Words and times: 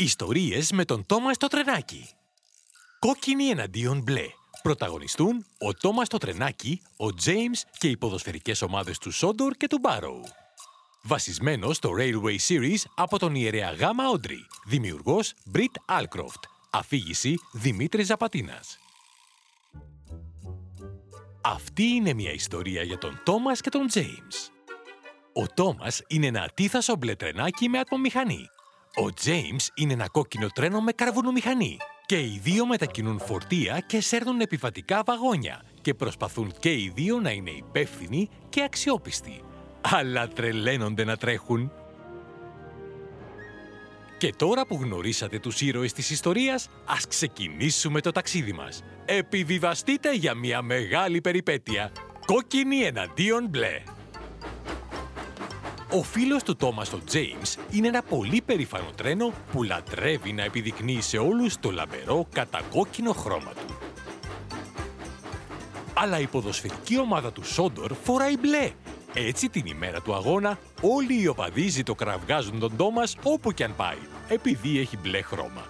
Ιστορίες 0.00 0.72
με 0.72 0.84
τον 0.84 1.06
Τόμας 1.06 1.34
στο 1.34 1.46
τρενάκι. 1.46 2.08
Κόκκινοι 2.98 3.44
εναντίον 3.44 4.02
μπλε. 4.02 4.26
Πρωταγωνιστούν 4.62 5.46
ο 5.58 5.74
Τόμας 5.74 6.06
στο 6.06 6.18
τρενάκι, 6.18 6.82
ο 6.96 7.14
Τζέιμς 7.14 7.64
και 7.78 7.88
οι 7.88 7.96
ποδοσφαιρικές 7.96 8.62
ομάδες 8.62 8.98
του 8.98 9.10
Σόντορ 9.10 9.52
και 9.52 9.66
του 9.66 9.78
Μπάροου. 9.78 10.20
Βασισμένος 11.02 11.76
στο 11.76 11.90
Railway 11.98 12.36
Series 12.48 12.82
από 12.94 13.18
τον 13.18 13.34
ιερέα 13.34 13.72
Γάμα 13.72 14.08
Όντρι. 14.08 14.46
Δημιουργός 14.66 15.34
Μπριτ 15.44 15.74
Άλκροφτ. 15.86 16.44
Αφήγηση 16.70 17.34
Δημήτρης 17.52 18.06
Ζαπατίνας. 18.06 18.78
Αυτή 21.40 21.84
είναι 21.84 22.12
μια 22.12 22.32
ιστορία 22.32 22.82
για 22.82 22.98
τον 22.98 23.20
Τόμας 23.24 23.60
και 23.60 23.70
τον 23.70 23.86
Τζέιμς. 23.86 24.50
Ο 25.32 25.46
Τόμας 25.54 26.02
είναι 26.06 26.26
ένα 26.26 26.42
ατίθασο 26.42 26.96
μπλε 26.96 27.14
τρενάκι 27.14 27.68
με 27.68 27.78
ατμομηχανή. 27.78 28.48
Ο 28.94 29.12
Τζέιμς 29.12 29.70
είναι 29.74 29.92
ένα 29.92 30.08
κόκκινο 30.08 30.48
τρένο 30.48 30.80
με 30.80 30.92
καρβουνομηχανή. 30.92 31.76
Και 32.06 32.18
οι 32.20 32.40
δύο 32.42 32.66
μετακινούν 32.66 33.20
φορτία 33.20 33.80
και 33.86 34.00
σέρνουν 34.00 34.40
επιβατικά 34.40 35.02
βαγόνια 35.06 35.62
και 35.80 35.94
προσπαθούν 35.94 36.52
και 36.58 36.72
οι 36.72 36.92
δύο 36.94 37.20
να 37.20 37.30
είναι 37.30 37.50
υπεύθυνοι 37.50 38.28
και 38.48 38.62
αξιόπιστοι. 38.62 39.42
Αλλά 39.80 40.28
τρελαίνονται 40.28 41.04
να 41.04 41.16
τρέχουν. 41.16 41.72
Και 44.18 44.32
τώρα 44.36 44.66
που 44.66 44.78
γνωρίσατε 44.82 45.38
τους 45.38 45.60
ήρωες 45.60 45.92
της 45.92 46.10
ιστορίας, 46.10 46.68
ας 46.86 47.06
ξεκινήσουμε 47.06 48.00
το 48.00 48.10
ταξίδι 48.12 48.52
μας. 48.52 48.82
Επιβιβαστείτε 49.04 50.14
για 50.14 50.34
μια 50.34 50.62
μεγάλη 50.62 51.20
περιπέτεια. 51.20 51.92
Κόκκινη 52.26 52.80
εναντίον 52.80 53.46
μπλε. 53.48 53.82
Ο 55.92 56.02
φίλος 56.02 56.42
του 56.42 56.56
Τόμας, 56.56 56.92
ο 56.92 57.00
James, 57.12 57.58
είναι 57.70 57.88
ένα 57.88 58.02
πολύ 58.02 58.42
περήφανο 58.42 58.90
τρένο 58.96 59.32
που 59.52 59.62
λατρεύει 59.62 60.32
να 60.32 60.42
επιδεικνύει 60.42 61.00
σε 61.00 61.18
όλους 61.18 61.58
το 61.60 61.70
λαμπερό 61.70 62.26
κατακόκκινο 62.32 63.12
χρώμα 63.12 63.52
του. 63.52 63.78
Αλλά 65.94 66.18
η 66.18 66.26
ποδοσφαιρική 66.26 66.98
ομάδα 66.98 67.32
του 67.32 67.44
Σόντορ 67.44 67.92
φοράει 68.02 68.36
μπλε. 68.36 68.70
Έτσι 69.14 69.48
την 69.48 69.66
ημέρα 69.66 70.00
του 70.00 70.14
αγώνα 70.14 70.58
όλοι 70.80 71.20
οι 71.20 71.26
οπαδοί 71.26 71.82
το 71.82 71.94
κραυγάζουν 71.94 72.58
τον 72.58 72.76
Τόμας 72.76 73.16
όπου 73.22 73.52
κι 73.52 73.64
αν 73.64 73.76
πάει, 73.76 73.98
επειδή 74.28 74.78
έχει 74.78 74.96
μπλε 74.96 75.22
χρώμα. 75.22 75.64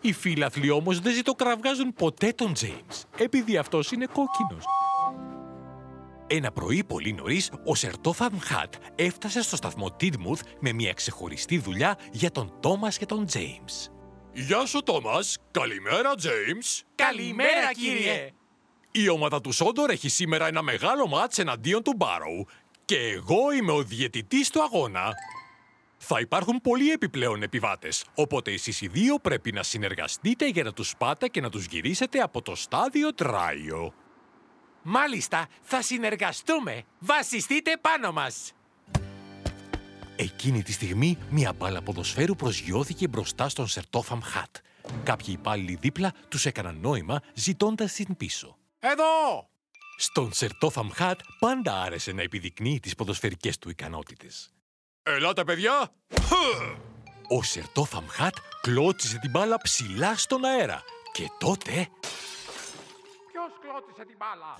Οι 0.00 0.12
φίλαθλοι 0.12 0.70
όμως 0.70 1.00
δεν 1.00 1.12
ζητοκραυγάζουν 1.12 1.94
ποτέ 1.94 2.32
τον 2.32 2.52
James, 2.60 3.02
επειδή 3.18 3.56
αυτός 3.56 3.92
είναι 3.92 4.06
κόκκινος. 4.06 4.64
Ένα 6.26 6.52
πρωί 6.52 6.84
πολύ 6.84 7.12
νωρίς, 7.12 7.50
ο 7.64 7.74
Σερτόφαμ 7.74 8.38
Χατ 8.38 8.74
έφτασε 8.94 9.42
στο 9.42 9.56
σταθμό 9.56 9.90
Τίτμουθ 9.90 10.42
με 10.60 10.72
μια 10.72 10.92
ξεχωριστή 10.92 11.58
δουλειά 11.58 11.98
για 12.12 12.30
τον 12.30 12.52
Τόμας 12.60 12.98
και 12.98 13.06
τον 13.06 13.26
Τζέιμς. 13.26 13.88
Γεια 14.32 14.66
σου, 14.66 14.82
Τόμας. 14.82 15.38
Καλημέρα, 15.50 16.14
Τζέιμς. 16.14 16.82
Καλημέρα, 16.94 17.72
κύριε. 17.72 18.30
Η 18.90 19.08
ομάδα 19.08 19.40
του 19.40 19.52
Σόντορ 19.52 19.90
έχει 19.90 20.08
σήμερα 20.08 20.46
ένα 20.46 20.62
μεγάλο 20.62 21.06
μάτς 21.06 21.38
εναντίον 21.38 21.82
του 21.82 21.94
Μπάροου 21.96 22.46
και 22.84 22.96
εγώ 22.96 23.52
είμαι 23.52 23.72
ο 23.72 23.82
διαιτητής 23.82 24.50
του 24.50 24.62
αγώνα. 24.62 25.12
Θα 25.98 26.20
υπάρχουν 26.20 26.60
πολλοί 26.60 26.90
επιπλέον 26.90 27.42
επιβάτες, 27.42 28.04
οπότε 28.14 28.52
εσείς 28.52 28.80
οι 28.80 28.86
δύο 28.86 29.18
πρέπει 29.18 29.52
να 29.52 29.62
συνεργαστείτε 29.62 30.48
για 30.48 30.62
να 30.62 30.72
τους 30.72 30.94
πάτε 30.98 31.28
και 31.28 31.40
να 31.40 31.50
τους 31.50 31.64
γυρίσετε 31.66 32.18
από 32.18 32.42
το 32.42 32.54
στάδιο 32.54 33.14
Τράιο. 33.14 33.94
Μάλιστα, 34.86 35.46
θα 35.62 35.82
συνεργαστούμε. 35.82 36.82
Βασιστείτε 36.98 37.78
πάνω 37.80 38.12
μας. 38.12 38.52
Εκείνη 40.16 40.62
τη 40.62 40.72
στιγμή, 40.72 41.18
μια 41.30 41.52
μπάλα 41.52 41.82
ποδοσφαίρου 41.82 42.36
προσγειώθηκε 42.36 43.08
μπροστά 43.08 43.48
στον 43.48 43.66
Σερτόφαμ 43.66 44.20
Χατ. 44.20 44.56
Κάποιοι 45.02 45.36
υπάλληλοι 45.38 45.74
δίπλα 45.80 46.12
τους 46.28 46.46
έκαναν 46.46 46.78
νόημα 46.80 47.20
ζητώντας 47.34 47.92
την 47.92 48.16
πίσω. 48.16 48.56
Εδώ! 48.78 49.48
Στον 49.96 50.32
Σερτόφαμ 50.32 50.88
Χατ 50.90 51.20
πάντα 51.38 51.82
άρεσε 51.82 52.12
να 52.12 52.22
επιδεικνύει 52.22 52.80
τις 52.80 52.94
ποδοσφαιρικές 52.94 53.58
του 53.58 53.70
ικανότητες. 53.70 54.52
Ελάτε, 55.02 55.44
παιδιά! 55.44 55.92
Ο 57.28 57.42
Σερτόφαμ 57.42 58.06
Χατ 58.06 58.34
κλώτσισε 58.60 59.18
την 59.18 59.30
μπάλα 59.30 59.58
ψηλά 59.62 60.16
στον 60.16 60.44
αέρα 60.44 60.82
και 61.12 61.30
τότε 61.38 61.88
Ποιος 63.74 63.86
κλώτησε 63.86 64.04
την 64.04 64.16
μπάλα; 64.18 64.58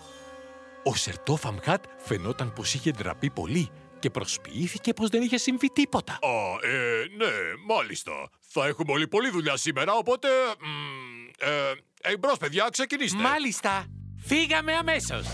ο 0.85 0.95
Σερτόφαμ 0.95 1.57
Χατ 1.63 1.85
φαινόταν 1.97 2.53
πως 2.53 2.75
είχε 2.75 2.91
ντραπεί 2.91 3.31
πολύ 3.31 3.71
και 3.99 4.11
προσποιήθηκε 4.11 4.93
πως 4.93 5.09
δεν 5.09 5.23
είχε 5.23 5.37
συμβεί 5.37 5.71
τίποτα. 5.71 6.13
Α, 6.13 6.69
ε, 6.69 7.05
ναι, 7.17 7.27
μάλιστα. 7.75 8.13
Θα 8.41 8.67
έχουμε 8.67 8.93
όλοι 8.93 9.09
πολλή 9.09 9.31
δουλειά 9.31 9.57
σήμερα, 9.57 9.93
οπότε... 9.93 10.29
μ, 10.59 11.29
ε, 11.39 12.11
εμπρός, 12.13 12.37
παιδιά, 12.39 12.69
ξεκινήστε. 12.73 13.23
Μάλιστα. 13.23 13.85
Φύγαμε 14.19 14.73
αμέσως. 14.73 15.27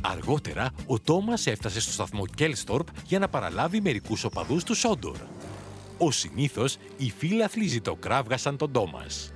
Αργότερα, 0.00 0.70
ο 0.86 1.00
Τόμας 1.00 1.46
έφτασε 1.46 1.80
στο 1.80 1.92
σταθμό 1.92 2.26
Κέλστορπ 2.26 2.88
για 3.06 3.18
να 3.18 3.28
παραλάβει 3.28 3.80
μερικούς 3.80 4.24
οπαδούς 4.24 4.64
του 4.64 4.74
Σόντορ. 4.74 5.16
Ο 5.98 6.10
συνήθως, 6.10 6.76
οι 6.96 7.10
φίλαθλοι 7.10 7.66
ζητοκράβγασαν 7.66 8.56
τον 8.56 8.72
Τόμας. 8.72 9.32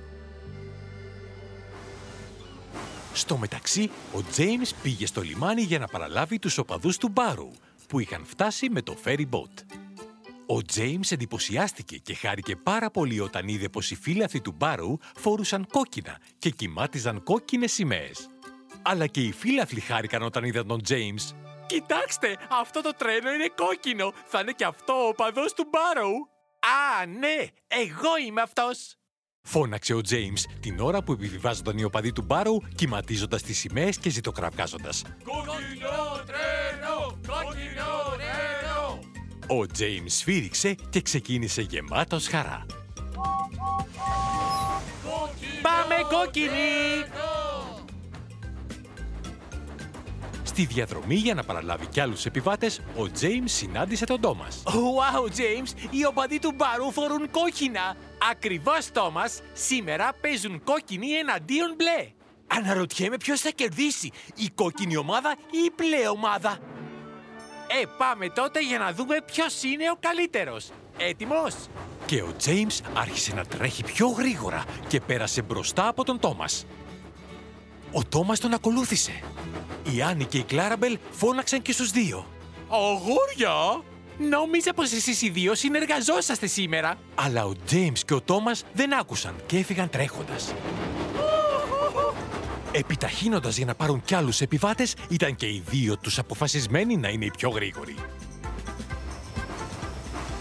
Στο 3.17 3.37
μεταξύ, 3.37 3.89
ο 4.13 4.23
Τζέιμς 4.23 4.73
πήγε 4.73 5.05
στο 5.05 5.21
λιμάνι 5.21 5.61
για 5.61 5.79
να 5.79 5.87
παραλάβει 5.87 6.39
τους 6.39 6.57
οπαδούς 6.57 6.97
του 6.97 7.09
Μπάρου, 7.09 7.51
που 7.87 7.99
είχαν 7.99 8.25
φτάσει 8.25 8.69
με 8.69 8.81
το 8.81 8.97
ferry 9.03 9.25
boat. 9.29 9.77
Ο 10.45 10.61
Τζέιμς 10.61 11.11
εντυπωσιάστηκε 11.11 11.97
και 11.97 12.13
χάρηκε 12.15 12.55
πάρα 12.55 12.91
πολύ 12.91 13.19
όταν 13.19 13.47
είδε 13.47 13.69
πως 13.69 13.91
οι 13.91 13.95
φίλαθλοι 13.95 14.41
του 14.41 14.53
Μπάρου 14.57 14.97
φορούσαν 15.15 15.67
κόκκινα 15.71 16.19
και 16.39 16.49
κοιμάτιζαν 16.49 17.23
κόκκινες 17.23 17.71
σημαίες. 17.71 18.29
Αλλά 18.81 19.07
και 19.07 19.21
οι 19.21 19.31
φίλαθλοι 19.31 19.79
χάρηκαν 19.79 20.21
όταν 20.21 20.43
είδαν 20.43 20.67
τον 20.67 20.81
Τζέιμς. 20.81 21.33
Κοιτάξτε, 21.65 22.37
αυτό 22.49 22.81
το 22.81 22.91
τρένο 22.97 23.31
είναι 23.31 23.51
κόκκινο. 23.55 24.13
Θα 24.25 24.39
είναι 24.39 24.51
και 24.51 24.65
αυτό 24.65 25.07
ο 25.07 25.13
παδός 25.13 25.53
του 25.53 25.67
Μπάροου. 25.69 26.29
Α, 26.59 27.05
ναι, 27.05 27.47
εγώ 27.67 28.17
είμαι 28.25 28.41
αυτός. 28.41 28.97
Φώναξε 29.49 29.93
ο 29.93 30.01
Τζέιμς 30.01 30.45
την 30.59 30.79
ώρα 30.79 31.03
που 31.03 31.11
επιβιβάζονταν 31.11 31.77
οι 31.77 31.83
οπαδοί 31.83 32.11
του 32.11 32.21
Μπάρου 32.21 32.57
κυματίζοντας 32.75 33.41
τις 33.41 33.57
σημαίες 33.57 33.97
και 33.97 34.09
ζητοκραυγάζοντας. 34.09 35.01
Κόκκινο 35.23 36.23
τρένο! 36.25 37.17
Κόκκινο 37.27 38.15
τρένο! 38.17 38.99
Ο 39.61 39.65
Τζέιμς 39.65 40.15
σφύριξε 40.15 40.75
και 40.89 41.01
ξεκίνησε 41.01 41.61
γεμάτος 41.61 42.27
χαρά. 42.27 42.65
Πάμε 45.61 45.95
κόκκινοι! 46.09 47.26
Στη 50.57 50.65
διαδρομή 50.65 51.15
για 51.15 51.33
να 51.33 51.43
παραλάβει 51.43 51.85
κι 51.85 51.99
άλλους 51.99 52.25
επιβάτες, 52.25 52.81
ο 52.95 53.11
Τζέιμς 53.11 53.51
συνάντησε 53.51 54.05
τον 54.05 54.21
Τόμας. 54.21 54.63
Wow, 54.65 55.23
James, 55.23 55.89
οι 55.89 56.05
οπαδοί 56.05 56.39
του 56.39 56.53
Μπαρού 56.55 56.91
φορούν 56.91 57.31
κόκκινα. 57.31 57.95
Ακριβώς, 58.31 58.91
Τόμας, 58.91 59.41
σήμερα 59.53 60.13
παίζουν 60.21 60.63
κόκκινοι 60.63 61.11
εναντίον 61.11 61.73
μπλε. 61.75 62.11
Αναρωτιέμαι 62.47 63.17
ποιος 63.17 63.41
θα 63.41 63.49
κερδίσει, 63.49 64.11
η 64.35 64.49
κόκκινη 64.55 64.97
ομάδα 64.97 65.35
ή 65.51 65.57
η 65.65 65.71
μπλε 65.75 66.07
ομάδα. 66.07 66.57
Ε, 67.81 67.85
πάμε 67.97 68.29
τότε 68.29 68.59
για 68.59 68.77
να 68.77 68.93
δούμε 68.93 69.17
ποιος 69.25 69.63
είναι 69.63 69.89
ο 69.91 69.97
καλύτερος. 69.99 70.69
Έτοιμος; 70.97 71.55
Και 72.05 72.21
ο 72.21 72.33
Τζέιμς 72.37 72.81
άρχισε 72.93 73.33
να 73.33 73.45
τρέχει 73.45 73.83
πιο 73.83 74.07
γρήγορα 74.07 74.63
και 74.87 74.99
πέρασε 74.99 75.41
μπροστά 75.41 75.87
από 75.87 76.03
τον 76.03 76.19
Τόμας. 76.19 76.65
Ο 77.97 78.01
Τόμας 78.09 78.39
τον 78.39 78.53
ακολούθησε. 78.53 79.11
Η 79.95 80.01
Άννη 80.01 80.25
και 80.25 80.37
η 80.37 80.43
Κλάραμπελ 80.43 80.97
φώναξαν 81.11 81.61
και 81.61 81.71
στους 81.71 81.91
δύο. 81.91 82.25
Αγόρια! 82.67 83.83
Νόμιζα 84.17 84.73
πως 84.73 84.91
εσείς 84.91 85.21
οι 85.21 85.29
δύο 85.29 85.55
συνεργαζόσαστε 85.55 86.47
σήμερα. 86.47 86.95
Αλλά 87.15 87.45
ο 87.45 87.53
Τζέιμς 87.65 88.03
και 88.03 88.13
ο 88.13 88.21
Τόμας 88.21 88.63
δεν 88.73 88.93
άκουσαν 88.93 89.35
και 89.45 89.57
έφυγαν 89.57 89.89
τρέχοντας. 89.89 90.53
Επιταχύνοντας 92.71 93.57
για 93.57 93.65
να 93.65 93.75
πάρουν 93.75 94.01
κι 94.05 94.15
άλλους 94.15 94.41
επιβάτες, 94.41 94.95
ήταν 95.09 95.35
και 95.35 95.45
οι 95.45 95.63
δύο 95.69 95.97
τους 95.97 96.19
αποφασισμένοι 96.19 96.97
να 96.97 97.07
είναι 97.07 97.25
οι 97.25 97.31
πιο 97.37 97.49
γρήγοροι. 97.49 97.95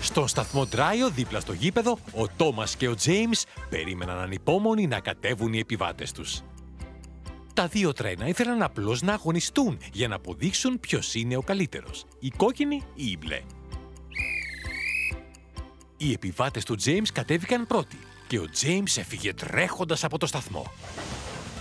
Στον 0.01 0.29
σταθμό 0.29 0.67
Τράιο, 0.67 1.11
δίπλα 1.11 1.41
στο 1.41 1.53
γήπεδο, 1.53 1.99
ο 2.13 2.29
Τόμας 2.37 2.77
και 2.77 2.89
ο 2.89 2.95
Τζέιμς 2.95 3.45
περίμεναν 3.71 4.19
ανυπόμονοι 4.19 4.87
να 4.87 5.01
κατέβουν 5.01 5.53
οι 5.53 5.59
επιβάτες 5.59 6.13
τους. 6.13 6.43
Τα 7.57 7.67
δύο 7.67 7.93
τρένα 7.93 8.27
ήθελαν 8.27 8.63
απλώς 8.63 9.03
να 9.03 9.13
αγωνιστούν 9.13 9.79
για 9.93 10.09
να 10.09 10.15
αποδείξουν 10.15 10.81
ποιος 10.81 11.15
είναι 11.15 11.37
ο 11.37 11.41
καλύτερος, 11.41 12.05
η 12.19 12.31
κόκκινη 12.37 12.83
ή 12.95 13.05
η 13.11 13.19
μπλε. 13.21 13.41
Οι 15.97 16.13
επιβάτες 16.13 16.65
του 16.65 16.77
James 16.85 17.09
κατέβηκαν 17.13 17.67
πρώτοι 17.67 17.99
και 18.27 18.39
ο 18.39 18.45
James 18.63 18.97
έφυγε 18.97 19.35
τρέχοντας 19.35 20.05
από 20.05 20.19
το 20.19 20.27
σταθμό. 20.27 20.73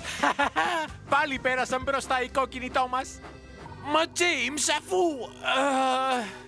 Πάλι 1.10 1.40
πέρασαν 1.40 1.84
μπροστά 1.84 2.24
οι 2.24 2.30
κόκκινοι, 2.30 2.70
Τόμας. 2.70 3.20
Μα, 3.94 4.04
James, 4.04 4.76
αφού... 4.80 4.98
Α, 5.44 6.46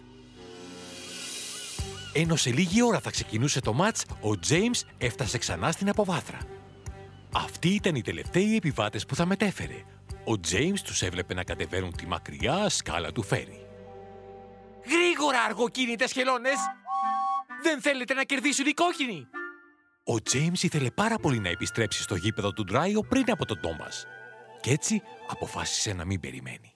ενώ 2.14 2.36
σε 2.36 2.50
λίγη 2.50 2.82
ώρα 2.82 3.00
θα 3.00 3.12
ξεκινούσε 3.12 3.62
το 3.62 3.74
μάτς, 3.74 4.06
ο 4.06 4.40
James 4.50 4.82
έφτασε 4.98 5.38
ξανά 5.38 5.72
στην 5.72 5.90
αποβάθρα. 5.90 6.57
Αυτοί 7.34 7.70
ήταν 7.70 7.96
οι 7.96 8.02
τελευταίοι 8.02 8.56
επιβάτες 8.56 9.06
που 9.06 9.16
θα 9.16 9.26
μετέφερε. 9.26 9.84
Ο 10.26 10.34
James 10.52 10.80
τους 10.84 11.02
έβλεπε 11.02 11.34
να 11.34 11.44
κατεβαίνουν 11.44 11.96
τη 11.96 12.08
μακριά 12.08 12.70
σκάλα 12.70 13.12
του 13.12 13.24
φέρι. 13.24 13.66
Γρήγορα, 14.86 15.42
αργοκίνητες 15.42 16.12
χελώνες! 16.12 16.58
Δεν 17.64 17.82
θέλετε 17.82 18.14
να 18.14 18.24
κερδίσουν 18.24 18.66
οι 18.66 18.74
κόκκινοι! 18.74 19.28
Ο 20.04 20.16
James 20.32 20.62
ήθελε 20.62 20.92
πάρα 20.92 21.18
πολύ 21.18 21.40
να 21.40 21.50
επιστρέψει 21.50 22.02
στο 22.02 22.16
γήπεδο 22.16 22.54
του 22.54 22.64
Ντράιο 22.64 23.04
πριν 23.04 23.24
από 23.28 23.46
τον 23.46 23.60
Τόμας. 23.62 24.06
Κι 24.62 24.70
έτσι 24.70 25.02
αποφάσισε 25.30 25.94
να 25.94 26.06
μην 26.06 26.20
περιμένει. 26.20 26.74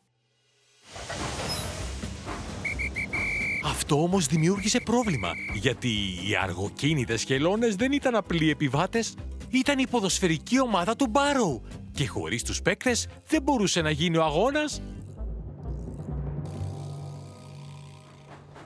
Αυτό 3.65 4.03
όμως 4.03 4.25
δημιούργησε 4.25 4.79
πρόβλημα, 4.79 5.31
γιατί 5.53 5.89
οι 6.27 6.35
αργοκίνητες 6.41 7.23
χελώνες 7.23 7.75
δεν 7.75 7.91
ήταν 7.91 8.15
απλοί 8.15 8.49
επιβάτες, 8.49 9.15
ήταν 9.57 9.79
η 9.79 9.87
ποδοσφαιρική 9.87 10.59
ομάδα 10.59 10.95
του 10.95 11.07
Μπάρου 11.09 11.61
και 11.91 12.07
χωρίς 12.07 12.43
τους 12.43 12.61
παίκτες 12.61 13.07
δεν 13.27 13.41
μπορούσε 13.41 13.81
να 13.81 13.91
γίνει 13.91 14.17
ο 14.17 14.23
αγώνας. 14.23 14.81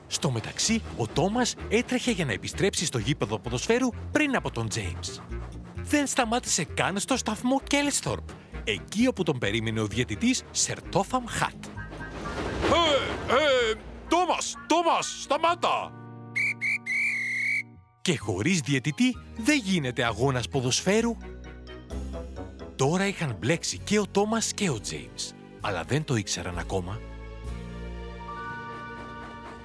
Στο 0.08 0.32
μεταξύ, 0.32 0.82
ο 0.98 1.08
Τόμας 1.08 1.56
έτρεχε 1.70 2.12
για 2.12 2.26
να 2.26 2.32
επιστρέψει 2.32 2.86
στο 2.86 2.98
γήπεδο 2.98 3.40
ποδοσφαίρου 3.40 3.90
πριν 4.12 4.36
από 4.36 4.52
τον 4.52 4.70
Τζέιμς. 4.70 5.22
Δεν 5.76 6.08
σταμάτησε 6.08 6.64
καν 6.64 7.00
στο 7.00 7.18
σταθμό 7.18 7.62
Κέλστορπ, 7.68 8.30
εκεί 8.64 9.08
όπου 9.08 9.24
τον 9.24 9.38
περίμενε 9.38 9.80
ο 9.80 9.88
διαιτητής 9.88 10.44
Σερτόφαμ 10.52 11.24
Χατ. 11.28 11.66
Ε, 12.66 13.34
ε, 13.34 13.76
Τόμας, 14.10 14.56
Τόμας, 14.68 15.22
σταμάτα! 15.22 16.05
Και 18.06 18.18
χωρίς 18.18 18.60
διαιτητή 18.60 19.18
δεν 19.38 19.62
γίνεται 19.64 20.04
αγώνας 20.04 20.48
ποδοσφαίρου. 20.48 21.18
Τώρα 22.76 23.08
είχαν 23.08 23.36
μπλέξει 23.40 23.78
και 23.78 24.00
ο 24.00 24.06
Τόμας 24.12 24.54
και 24.54 24.70
ο 24.70 24.80
Τζέιμς, 24.80 25.32
αλλά 25.62 25.84
δεν 25.84 26.04
το 26.04 26.16
ήξεραν 26.16 26.58
ακόμα. 26.58 27.00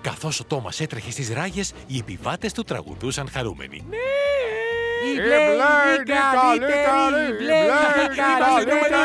Καθώς 0.01 0.41
ο 0.41 0.45
Τόμας 0.45 0.81
έτρεχε 0.81 1.11
στις 1.11 1.33
ράγες, 1.33 1.73
οι 1.87 1.99
επιβάτες 1.99 2.53
του 2.53 2.63
τραγουδούσαν 2.63 3.29
χαρούμενοι. 3.29 3.85
Ναι! 3.89 3.97
Η 5.09 5.15
μπλε 5.15 5.35
είναι 5.35 6.03
καλύτερη, 6.07 7.23
η 7.31 7.37
μπλε 7.39 7.57
είναι 7.57 8.07
καλύτερη. 8.17 9.00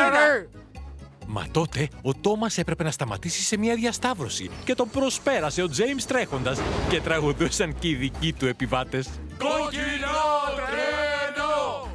Μα 1.36 1.46
τότε 1.50 1.88
ο 2.02 2.14
Τόμας 2.14 2.58
έπρεπε 2.58 2.82
να 2.82 2.90
σταματήσει 2.90 3.42
σε 3.42 3.56
μια 3.56 3.74
διασταύρωση 3.74 4.50
και 4.64 4.74
τον 4.74 4.90
προσπέρασε 4.90 5.62
ο 5.62 5.68
Τζέιμς 5.68 6.04
τρέχοντας 6.04 6.60
και 6.88 7.00
τραγουδούσαν 7.00 7.78
και 7.78 7.88
οι 7.88 7.94
δικοί 7.94 8.32
του 8.32 8.46
επιβάτες. 8.46 9.08
Κόκκινο 9.38 10.16
τρένο! 10.56 11.88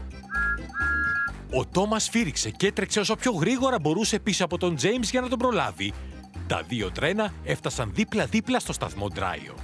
Ο 1.59 1.65
Τόμας 1.65 2.09
φύριξε 2.09 2.49
και 2.49 2.67
έτρεξε 2.67 2.99
όσο 2.99 3.15
πιο 3.15 3.31
γρήγορα 3.31 3.79
μπορούσε 3.79 4.19
πίσω 4.19 4.45
από 4.45 4.57
τον 4.57 4.75
Τζέιμς 4.75 5.09
για 5.09 5.21
να 5.21 5.29
τον 5.29 5.37
προλάβει. 5.37 5.93
Τα 6.47 6.63
δύο 6.67 6.91
τρένα 6.91 7.33
έφτασαν 7.43 7.91
δίπλα-δίπλα 7.93 8.59
στο 8.59 8.73
σταθμό 8.73 9.07
Ντράιο. 9.07 9.55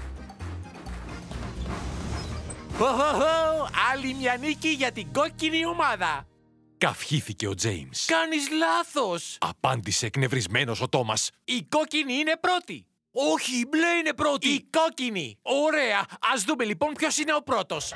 Οχοχο, 2.79 3.69
Άλλη 3.93 4.15
μια 4.19 4.37
νίκη 4.39 4.69
για 4.69 4.91
την 4.91 5.07
κόκκινη 5.13 5.65
ομάδα. 5.65 6.27
Καυχήθηκε 6.77 7.47
ο 7.47 7.55
Τζέιμς. 7.55 8.05
Κάνεις 8.05 8.49
λάθος. 8.49 9.37
Απάντησε 9.39 10.05
εκνευρισμένος 10.05 10.81
ο 10.81 10.89
Τόμας. 10.89 11.29
Η 11.43 11.65
κόκκινη 11.69 12.13
είναι 12.13 12.37
πρώτη. 12.39 12.85
Όχι, 13.11 13.55
η 13.55 13.65
μπλε 13.69 13.87
είναι 13.87 14.13
πρώτη. 14.13 14.47
Η 14.47 14.67
κόκκινη. 14.69 15.37
Ωραία. 15.41 16.05
Ας 16.33 16.43
δούμε 16.43 16.63
λοιπόν 16.63 16.93
ποιος 16.93 17.17
είναι 17.17 17.33
ο 17.33 17.41
πρώτος. 17.41 17.93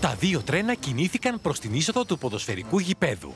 Τα 0.00 0.14
δύο 0.14 0.42
τρένα 0.42 0.74
κινήθηκαν 0.74 1.40
προς 1.40 1.58
την 1.58 1.74
είσοδο 1.74 2.04
του 2.04 2.18
ποδοσφαιρικού 2.18 2.78
γηπέδου. 2.78 3.34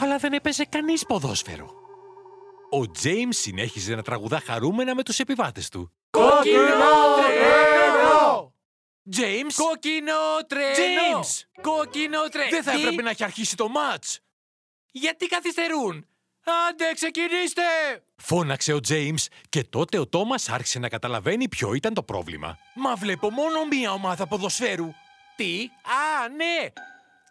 Αλλά 0.00 0.16
δεν 0.18 0.32
έπαιζε 0.32 0.64
κανείς 0.64 1.06
ποδόσφαιρο. 1.06 1.70
Ο 2.70 2.90
Τζέιμς 2.90 3.36
συνέχιζε 3.36 3.94
να 3.94 4.02
τραγουδά 4.02 4.42
χαρούμενα 4.46 4.94
με 4.94 5.02
τους 5.02 5.18
επιβάτες 5.18 5.68
του. 5.68 5.92
Κόκκινο 6.10 6.62
τρένο! 6.62 7.71
James! 9.10 9.54
Κόκκινο 9.54 10.12
τρένο! 10.46 11.20
James! 11.20 11.40
Κόκκινο 11.60 12.28
τρένο! 12.28 12.50
Δεν 12.50 12.62
θα 12.62 12.72
Τι; 12.72 12.82
έπρεπε 12.82 13.02
να 13.02 13.10
έχει 13.10 13.24
αρχίσει 13.24 13.56
το 13.56 13.68
μάτς! 13.68 14.20
Γιατί 14.92 15.26
καθυστερούν! 15.26 16.06
Άντε, 16.68 16.92
ξεκινήστε! 16.94 17.62
Φώναξε 18.16 18.72
ο 18.72 18.80
Τζέιμς 18.80 19.26
και 19.48 19.64
τότε 19.64 19.98
ο 19.98 20.06
Τόμας 20.06 20.48
άρχισε 20.48 20.78
να 20.78 20.88
καταλαβαίνει 20.88 21.48
ποιο 21.48 21.74
ήταν 21.74 21.94
το 21.94 22.02
πρόβλημα. 22.02 22.58
Μα 22.74 22.94
βλέπω 22.94 23.30
μόνο 23.30 23.64
μία 23.70 23.92
ομάδα 23.92 24.26
ποδοσφαίρου. 24.26 24.90
Τι; 25.36 25.68
Α, 25.84 26.28
ναι! 26.28 26.68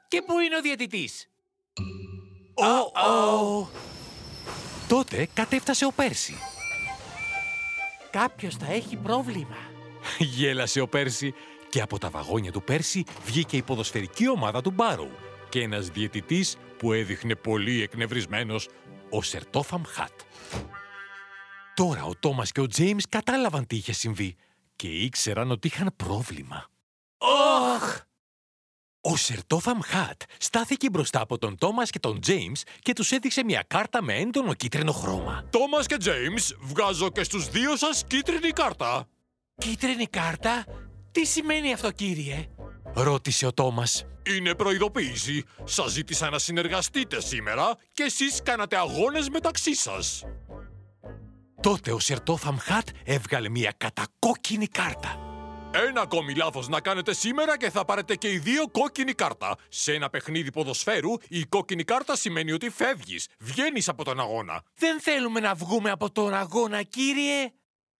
Και 0.08 0.22
πού 0.22 0.40
είναι 0.40 0.56
ο 0.56 0.62
διαιτητής; 0.62 1.30
Ω, 2.54 3.68
Τότε 4.88 5.28
κατέφτασε 5.34 5.86
ο 5.86 5.92
Πέρσι. 5.92 6.36
Κάποιος 8.12 8.56
θα 8.56 8.72
έχει 8.72 8.96
πρόβλημα. 8.96 9.58
Γέλασε 10.18 10.80
ο 10.80 10.88
Πέρσι 10.88 11.34
και 11.72 11.82
από 11.82 11.98
τα 11.98 12.10
βαγόνια 12.10 12.52
του 12.52 12.64
Πέρσι 12.64 13.04
βγήκε 13.24 13.58
η 13.58 13.62
ποδοσφαιρική 13.62 14.30
ομάδα 14.30 14.62
του 14.62 14.72
Μπάρου 14.72 15.10
και 15.50 15.62
ένας 15.62 15.90
διαιτητής 15.90 16.58
που 16.78 16.94
έδειχνε 16.94 17.36
πολύ 17.36 17.82
εκνευρισμένος, 17.82 18.68
ο 19.10 19.22
Σερτόφαμ 19.22 19.82
Χατ. 19.86 20.20
Τώρα 21.76 22.04
ο 22.04 22.12
Τόμας 22.20 22.52
και 22.52 22.62
ο 22.62 22.68
Τζέιμς 22.68 23.06
κατάλαβαν 23.10 23.68
τι 23.68 23.76
είχε 23.76 23.94
συμβεί 23.94 24.36
και 24.76 24.88
ήξεραν 24.88 25.52
ότι 25.52 25.68
είχαν 25.68 25.94
πρόβλημα. 25.96 26.68
Όχ! 27.76 28.00
Ο 29.02 29.16
Σερτόφαμ 29.16 29.80
Χατ 29.84 30.22
στάθηκε 30.38 30.90
μπροστά 30.90 31.22
από 31.22 31.38
τον 31.38 31.58
Τόμας 31.58 31.90
και 31.90 32.00
τον 32.00 32.22
Τζέιμς 32.22 32.64
και 32.80 32.94
τους 32.94 33.12
έδειξε 33.12 33.44
μια 33.44 33.64
κάρτα 33.68 34.04
με 34.04 34.14
έντονο 34.16 34.54
κίτρινο 34.54 34.92
χρώμα. 34.92 35.44
Τόμας 35.50 35.86
και 35.86 35.98
Τζέιμς, 35.98 36.56
βγάζω 36.62 37.10
και 37.10 37.24
στους 37.24 37.50
δύο 37.50 37.76
σας 37.76 38.04
κίτρινη 38.08 38.50
κάρτα. 38.50 39.08
Κίτρινη 39.56 40.06
κάρτα; 40.06 40.66
Τι 41.12 41.26
σημαίνει 41.26 41.74
αυτό, 41.74 41.92
κύριε; 41.92 42.50
Ρώτησε 42.94 43.46
ο 43.46 43.54
Τόμας. 43.54 44.06
Είναι 44.36 44.56
προειδοποίηση. 44.56 45.44
Σας 45.64 45.92
ζήτησα 45.92 46.30
να 46.30 46.40
συνεργαστείτε 46.40 47.22
σήμερα 47.22 47.76
και 47.94 48.04
εσείς 48.04 48.42
κάνατε 48.44 48.78
αγώνες 48.78 49.30
μεταξύ 49.30 49.76
σας. 49.76 50.24
Τότε 51.62 51.92
ο 51.92 52.00
Σερτόφαμ 52.00 52.58
Χατ 52.58 52.88
έβγαλε 53.04 53.50
μια 53.50 53.74
κατακόκκινη 53.78 54.68
κάρτα. 54.68 55.20
Ένα 55.74 56.02
ακόμη 56.02 56.36
λάθος 56.36 56.68
να 56.68 56.80
κάνετε 56.80 57.14
σήμερα 57.14 57.58
και 57.58 57.70
θα 57.70 57.86
πάρετε 57.86 58.16
και 58.16 58.32
οι 58.32 58.38
δύο 58.38 58.68
κόκκινη 58.72 59.14
κάρτα. 59.14 59.56
Σε 59.70 59.94
ένα 59.94 60.10
παιχνίδι 60.10 60.52
ποδοσφαίρου, 60.52 61.12
η 61.28 61.44
κόκκινη 61.44 61.84
κάρτα 61.84 62.16
σημαίνει 62.16 62.52
ότι 62.52 62.70
φεύγεις, 62.70 63.28
βγαίνεις 63.40 63.90
από 63.90 64.04
τον 64.04 64.20
αγώνα. 64.20 64.64
Δεν 64.76 65.02
θέλουμε 65.02 65.40
να 65.40 65.54
βγούμε 65.54 65.92
από 65.92 66.12
τον 66.12 66.34
αγώνα, 66.34 66.84
κύριε. 66.84 67.52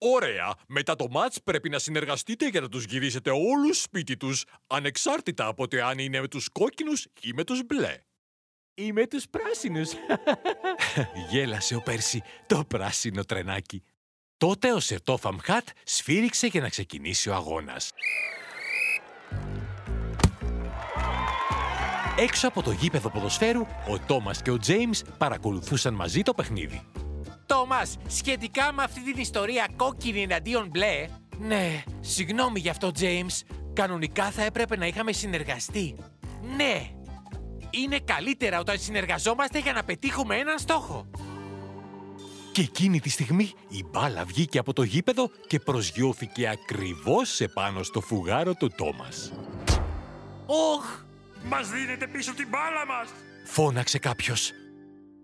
Ωραία, 0.04 0.54
μετά 0.68 0.96
το 0.96 1.08
μάτς 1.10 1.42
πρέπει 1.44 1.70
να 1.70 1.80
συνεργαστείτε 1.80 2.48
για 2.48 2.62
να 2.62 2.70
τους 2.70 2.84
γυρίσετε 2.84 3.30
όλους 3.30 3.82
σπίτι 3.82 4.18
τους, 4.18 4.46
ανεξάρτητα 4.68 5.46
από 5.46 5.68
το 5.68 5.86
αν 5.86 5.98
είναι 5.98 6.22
με 6.22 6.28
τους 6.28 6.50
κόκκινους 6.50 7.08
ή 7.22 7.34
με 7.34 7.44
τους 7.44 7.64
μπλε. 7.66 7.98
Ή 8.74 8.92
με 8.92 9.08
τους 9.08 9.26
πράσινους. 9.30 9.92
Γέλασε 11.32 11.76
ο 11.76 11.82
Πέρσι 11.82 12.22
το 12.48 12.64
πράσινο 12.68 13.26
τρενάκι. 13.26 13.84
Τότε 14.38 14.74
ο 14.74 14.80
Σερτόφαμ 14.80 15.38
Χατ 15.42 15.68
σφύριξε 15.84 16.48
για 16.48 16.62
να 16.62 16.70
ξεκινήσει 16.70 17.30
ο 17.30 17.34
αγώνας. 17.34 17.92
Έξω 22.18 22.48
από 22.48 22.62
το 22.62 22.72
γήπεδο 22.72 23.10
ποδοσφαίρου, 23.10 23.62
ο 23.88 24.00
Τόμας 24.08 24.42
και 24.42 24.52
ο 24.52 24.58
Τζέιμς 24.58 25.02
παρακολουθούσαν 25.18 25.94
μαζί 25.94 26.22
το 26.22 26.34
παιχνίδι. 26.34 26.82
Τόμας, 27.52 27.98
σχετικά 28.08 28.74
με 28.74 28.84
αυτή 28.84 29.04
την 29.04 29.22
ιστορία 29.22 29.68
κόκκινη 29.76 30.22
εναντίον 30.22 30.68
μπλε... 30.68 31.06
Ναι, 31.40 31.84
συγγνώμη 32.00 32.60
γι' 32.60 32.70
αυτό, 32.70 32.92
James. 33.00 33.42
Κανονικά 33.74 34.32
θα 34.32 34.44
έπρεπε 34.44 34.78
να 34.78 34.86
είχαμε 34.86 35.12
συνεργαστεί. 35.12 35.96
Ναι, 36.56 36.90
είναι 37.70 38.00
καλύτερα 38.00 38.60
όταν 38.60 38.80
συνεργαζόμαστε 38.80 39.60
για 39.60 39.74
να 39.74 39.84
πετύχουμε 39.84 40.36
έναν 40.36 40.60
στόχο. 40.60 41.10
Και 42.52 42.62
εκείνη 42.62 43.00
τη 43.00 43.10
στιγμή 43.10 43.52
η 43.68 43.84
μπάλα 43.92 44.26
βγήκε 44.26 44.60
από 44.60 44.74
το 44.74 44.84
γήπεδο 44.84 45.30
και 45.48 45.60
προσγειώθηκε 45.60 46.48
ακριβώς 46.50 47.42
επάνω 47.42 47.84
στο 47.84 48.02
φουγάρο 48.02 48.54
του 48.54 48.72
Τόμας. 48.78 49.32
Όχ, 50.46 51.04
Μας 51.44 51.70
δίνετε 51.70 52.08
πίσω 52.08 52.34
την 52.34 52.48
μπάλα 52.50 52.86
μας! 52.86 53.10
Φώναξε 53.46 54.00
κάποιος. 54.00 54.52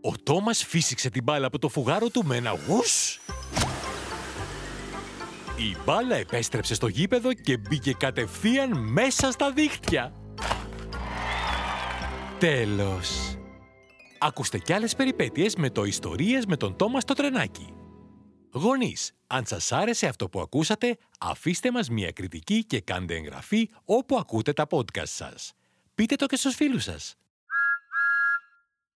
Ο 0.07 0.13
τόμας 0.23 0.63
φύσηξε 0.63 1.09
την 1.09 1.23
μπάλα 1.23 1.47
από 1.47 1.59
το 1.59 1.69
φουγάρο 1.69 2.09
του 2.09 2.25
με 2.25 2.35
ένα 2.35 2.51
γους. 2.67 3.19
Η 5.57 5.77
μπάλα 5.85 6.15
επέστρεψε 6.15 6.73
στο 6.75 6.87
γήπεδο 6.87 7.33
και 7.33 7.57
μπήκε 7.57 7.93
κατευθείαν 7.93 8.77
μέσα 8.77 9.31
στα 9.31 9.51
δίχτυα. 9.51 10.13
Τέλος. 12.39 13.37
Ακούστε 14.19 14.57
κι 14.57 14.73
άλλες 14.73 14.95
περιπέτειες 14.95 15.55
με 15.55 15.69
το 15.69 15.83
«Ιστορίες 15.83 16.45
με 16.45 16.57
τον 16.57 16.75
τόμα 16.75 16.99
το 16.99 17.13
τρενάκι». 17.13 17.73
Γονείς, 18.53 19.11
αν 19.27 19.45
σας 19.45 19.71
άρεσε 19.71 20.07
αυτό 20.07 20.29
που 20.29 20.39
ακούσατε, 20.39 20.97
αφήστε 21.19 21.71
μας 21.71 21.89
μια 21.89 22.11
κριτική 22.11 22.65
και 22.65 22.81
κάντε 22.81 23.15
εγγραφή 23.15 23.69
όπου 23.85 24.17
ακούτε 24.17 24.53
τα 24.53 24.67
podcast 24.69 25.03
σας. 25.03 25.53
Πείτε 25.95 26.15
το 26.15 26.25
και 26.25 26.35
στους 26.35 26.55
φίλους 26.55 26.83
σας. 26.83 27.15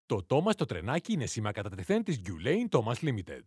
Το 0.07 0.25
Thomas 0.29 0.55
το 0.55 0.65
τρενάκι 0.65 1.13
είναι 1.13 1.25
σήμα 1.25 1.51
κατά 1.51 1.69
τεθέν 1.69 2.03
της 2.03 2.21
Gulane 2.25 2.79
Thomas 2.79 2.93
Limited. 3.01 3.43